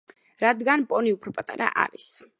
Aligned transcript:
რადგან 0.43 0.85
პონი 0.95 1.13
უფრო 1.19 1.37
პატარა 1.37 1.71
არის. 1.85 2.13